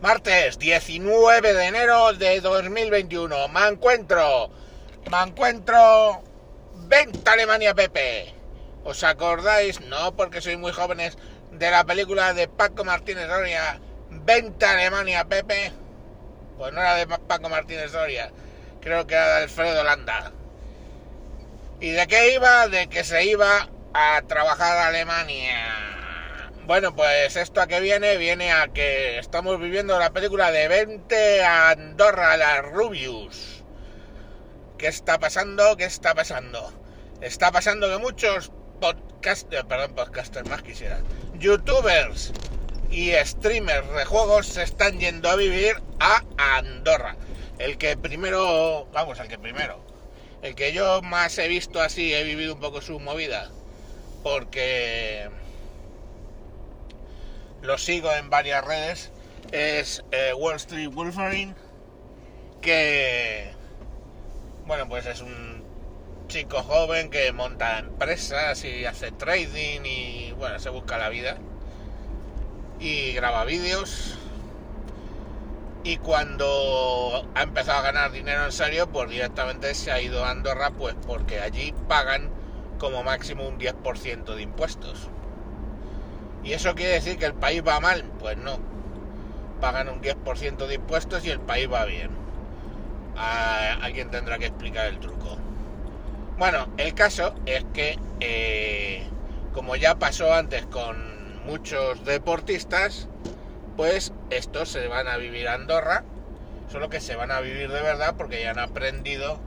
[0.00, 3.48] Martes 19 de enero de 2021.
[3.48, 4.48] Me encuentro.
[5.10, 6.22] Me encuentro.
[6.86, 8.32] Venta Alemania Pepe.
[8.84, 9.80] ¿Os acordáis?
[9.80, 11.18] No, porque sois muy jóvenes.
[11.50, 13.80] De la película de Paco Martínez Soria.
[14.08, 15.72] Venta Alemania Pepe.
[16.56, 18.30] Pues no era de Paco Martínez Soria.
[18.80, 20.30] Creo que era de Alfredo Landa.
[21.80, 22.68] ¿Y de qué iba?
[22.68, 25.87] De que se iba a trabajar a Alemania.
[26.68, 31.42] Bueno, pues esto a qué viene, viene a que estamos viviendo la película de 20
[31.42, 33.64] a Andorra, la Rubius.
[34.76, 35.78] ¿Qué está pasando?
[35.78, 36.70] ¿Qué está pasando?
[37.22, 41.02] Está pasando que muchos podcasters, perdón, podcasters más quisieran,
[41.38, 42.34] youtubers
[42.90, 47.16] y streamers de juegos se están yendo a vivir a Andorra.
[47.58, 49.82] El que primero, vamos, el que primero,
[50.42, 53.50] el que yo más he visto así, he vivido un poco su movida,
[54.22, 55.30] porque
[57.62, 59.10] lo sigo en varias redes,
[59.52, 61.54] es eh, Wall Street Wolverine,
[62.60, 63.50] que,
[64.66, 65.64] bueno, pues es un
[66.28, 71.38] chico joven que monta empresas y hace trading y, bueno, se busca la vida
[72.78, 74.16] y graba vídeos.
[75.84, 80.30] Y cuando ha empezado a ganar dinero en serio, pues directamente se ha ido a
[80.30, 82.30] Andorra, pues porque allí pagan
[82.78, 85.08] como máximo un 10% de impuestos.
[86.44, 88.04] ¿Y eso quiere decir que el país va mal?
[88.18, 88.58] Pues no.
[89.60, 92.10] Pagan un 10% de impuestos y el país va bien.
[93.16, 95.38] alguien tendrá que explicar el truco.
[96.38, 99.04] Bueno, el caso es que, eh,
[99.52, 103.08] como ya pasó antes con muchos deportistas,
[103.76, 106.04] pues estos se van a vivir a Andorra,
[106.70, 109.40] solo que se van a vivir de verdad porque ya han aprendido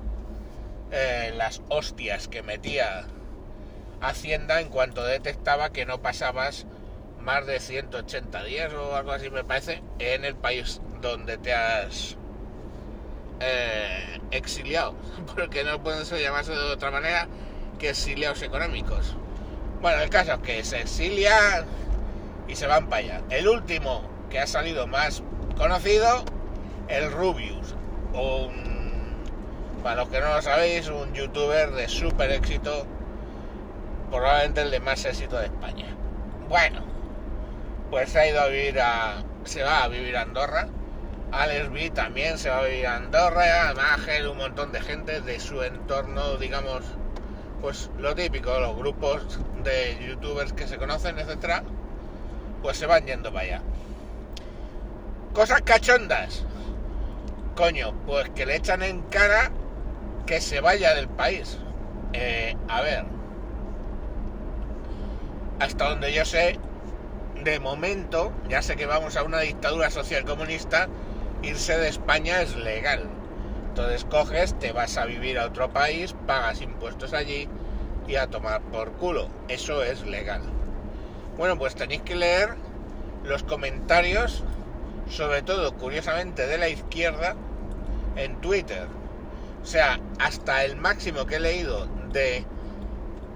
[0.91, 3.07] eh, las hostias que metía
[4.01, 6.65] Hacienda en cuanto detectaba que no pasabas
[7.23, 12.17] más de 180 días o algo así me parece en el país donde te has
[13.39, 14.95] eh, exiliado.
[15.35, 17.27] Porque no pueden llamarse de otra manera
[17.79, 19.15] que exiliados económicos.
[19.81, 21.65] Bueno el caso es que se exilian
[22.47, 23.21] y se van para allá.
[23.29, 25.23] El último que ha salido más
[25.57, 26.23] conocido
[26.87, 27.75] el Rubius
[28.13, 29.15] un,
[29.83, 32.85] para los que no lo sabéis un youtuber de súper éxito
[34.09, 35.95] probablemente el de más éxito de España.
[36.49, 36.91] Bueno
[37.91, 39.23] pues se ha ido a vivir a.
[39.43, 40.67] se va a vivir a Andorra.
[41.31, 45.39] Alex B también se va a vivir a Andorra, Magel, un montón de gente de
[45.39, 46.83] su entorno, digamos,
[47.61, 51.63] pues lo típico, los grupos de youtubers que se conocen, etcétera,
[52.61, 53.61] pues se van yendo para allá.
[55.33, 56.45] Cosas cachondas.
[57.55, 59.51] Coño, pues que le echan en cara
[60.25, 61.57] que se vaya del país.
[62.13, 63.05] Eh, a ver.
[65.59, 66.59] Hasta donde yo sé,
[67.43, 70.87] de momento, ya sé que vamos a una dictadura social comunista,
[71.41, 73.09] irse de España es legal.
[73.69, 77.47] Entonces coges, te vas a vivir a otro país, pagas impuestos allí
[78.07, 79.29] y a tomar por culo.
[79.47, 80.41] Eso es legal.
[81.37, 82.55] Bueno, pues tenéis que leer
[83.23, 84.43] los comentarios,
[85.09, 87.35] sobre todo curiosamente de la izquierda,
[88.15, 88.87] en Twitter.
[89.63, 92.45] O sea, hasta el máximo que he leído de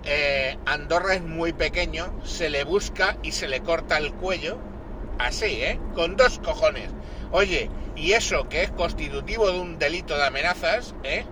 [0.05, 4.57] eh, Andorra es muy pequeño, se le busca y se le corta el cuello,
[5.17, 5.79] así, ¿eh?
[5.95, 6.89] Con dos cojones.
[7.31, 11.25] Oye, y eso que es constitutivo de un delito de amenazas, ¿eh?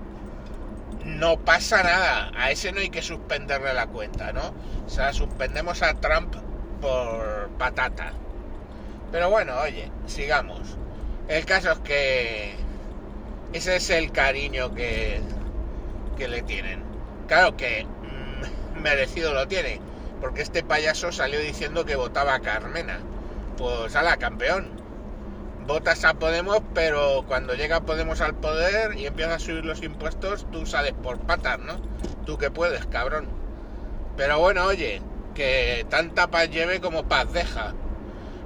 [1.05, 4.53] No pasa nada, a ese no hay que suspenderle la cuenta, ¿no?
[4.85, 6.33] O sea, suspendemos a Trump
[6.81, 8.13] por patata.
[9.11, 10.77] Pero bueno, oye, sigamos.
[11.27, 12.55] El caso es que
[13.53, 15.21] ese es el cariño que,
[16.17, 16.83] que le tienen.
[17.27, 17.85] Claro que
[18.83, 19.79] merecido lo tiene,
[20.21, 22.99] porque este payaso salió diciendo que votaba a Carmena.
[23.57, 24.67] Pues a la campeón.
[25.65, 30.45] Votas a Podemos, pero cuando llega Podemos al poder y empieza a subir los impuestos,
[30.51, 31.79] tú sales por patas, ¿no?
[32.25, 33.27] Tú que puedes, cabrón.
[34.17, 35.01] Pero bueno, oye,
[35.33, 37.73] que tanta paz lleve como paz deja.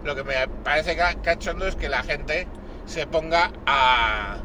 [0.04, 2.48] Lo que me parece cachondo es que la gente
[2.86, 4.38] se ponga a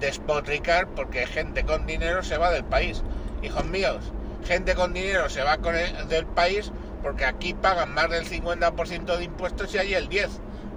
[0.00, 3.02] despotricar porque gente con dinero se va del país.
[3.42, 4.12] Hijos míos,
[4.44, 6.70] gente con dinero se va con el, del país
[7.02, 10.28] porque aquí pagan más del 50% de impuestos y allí el 10%.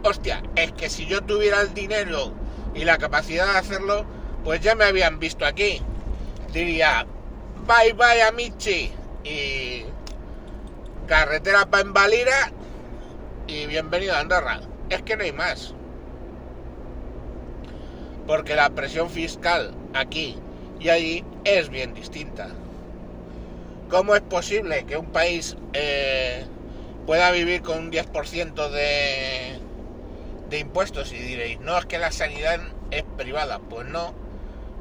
[0.03, 2.33] Hostia, es que si yo tuviera el dinero
[2.75, 4.05] y la capacidad de hacerlo,
[4.43, 5.81] pues ya me habían visto aquí.
[6.53, 7.05] Diría,
[7.65, 8.91] bye bye Amici
[9.23, 9.83] y
[11.07, 12.51] carretera para Embalira
[13.47, 14.59] y bienvenido a Andorra.
[14.89, 15.73] Es que no hay más.
[18.27, 20.37] Porque la presión fiscal aquí
[20.79, 22.49] y allí es bien distinta.
[23.89, 26.45] ¿Cómo es posible que un país eh,
[27.05, 29.59] pueda vivir con un 10% de,
[30.49, 32.59] de impuestos y diréis, no es que la sanidad
[32.91, 34.13] es privada, pues no,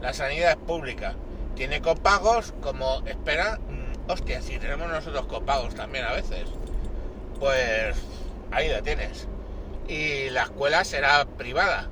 [0.00, 1.14] la sanidad es pública.
[1.54, 6.44] Tiene copagos como, espera, mm, hostia, si tenemos nosotros copagos también a veces,
[7.38, 7.96] pues
[8.50, 9.28] ahí la tienes.
[9.88, 11.88] Y la escuela será privada.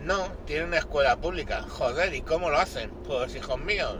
[0.00, 1.62] No, tiene una escuela pública.
[1.62, 2.90] Joder, ¿y cómo lo hacen?
[3.06, 3.96] Pues hijos míos.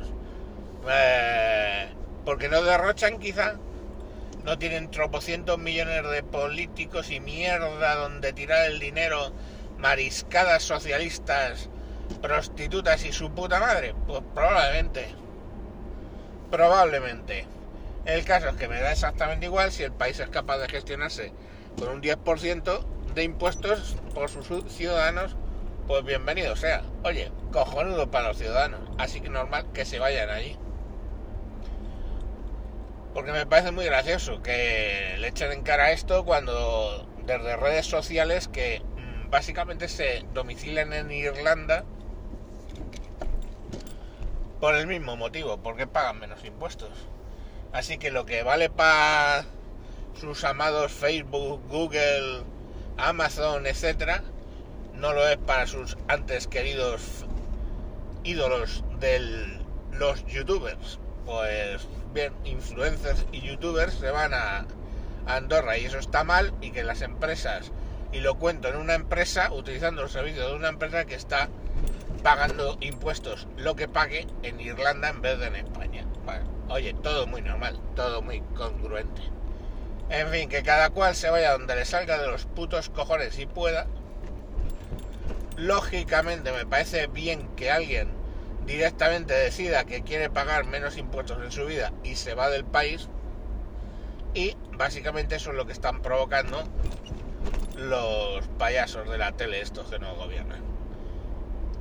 [0.88, 1.88] Eh,
[2.25, 3.57] porque no derrochan quizá.
[4.45, 9.33] No tienen tropocientos millones de políticos y mierda donde tirar el dinero,
[9.79, 11.69] mariscadas socialistas,
[12.21, 13.95] prostitutas y su puta madre.
[14.07, 15.15] Pues probablemente.
[16.51, 17.47] Probablemente.
[18.05, 21.33] El caso es que me da exactamente igual si el país es capaz de gestionarse
[21.79, 22.85] con un 10%
[23.15, 25.37] de impuestos por sus ciudadanos,
[25.87, 26.83] pues bienvenido sea.
[27.05, 30.59] Oye, cojonudo para los ciudadanos, así que normal que se vayan allí.
[33.14, 38.49] Porque me parece muy gracioso que le echen en cara esto cuando desde redes sociales
[38.49, 41.85] que mm, básicamente se domicilian en Irlanda
[44.61, 46.91] por el mismo motivo, porque pagan menos impuestos.
[47.73, 49.44] Así que lo que vale para
[50.20, 52.44] sus amados Facebook, Google,
[52.97, 54.23] Amazon, etcétera,
[54.94, 57.26] no lo es para sus antes queridos
[58.25, 59.59] ídolos de
[59.91, 61.00] los youtubers.
[61.27, 64.67] Pues bien, influencers y youtubers se van a,
[65.27, 67.71] Andorra y eso está mal y que las empresas,
[68.13, 71.49] y lo cuento en una empresa, utilizando los servicios de una empresa que está
[72.23, 76.07] pagando impuestos lo que pague en Irlanda en vez de en España.
[76.25, 79.23] Bueno, oye, todo muy normal, todo muy congruente.
[80.09, 83.47] En fin, que cada cual se vaya donde le salga de los putos cojones y
[83.47, 83.87] pueda.
[85.57, 88.11] Lógicamente me parece bien que alguien
[88.67, 93.09] directamente decida que quiere pagar menos impuestos en su vida y se va del país.
[94.35, 96.62] Y básicamente eso es lo que están provocando
[97.76, 100.62] los payasos de la tele estos que no gobiernan.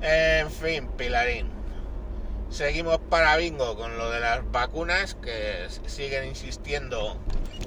[0.01, 1.49] En fin, Pilarín.
[2.49, 7.17] Seguimos para bingo con lo de las vacunas que siguen insistiendo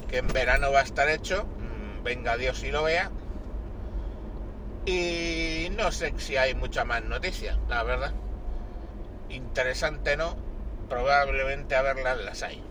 [0.08, 1.44] que en verano va a estar hecho.
[1.44, 3.10] Mm, venga Dios y lo vea.
[4.84, 8.12] Y no sé si hay mucha más noticia, la verdad.
[9.28, 10.36] Interesante no,
[10.88, 12.62] probablemente a verlas las hay.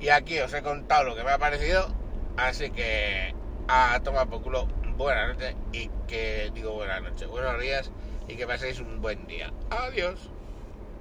[0.00, 1.88] Y aquí os he contado lo que me ha parecido,
[2.36, 3.34] así que
[3.68, 7.90] a tomar por culo, buenas noches y que digo buenas noches, buenos días
[8.28, 9.52] y que paséis un buen día.
[9.70, 10.30] Adiós.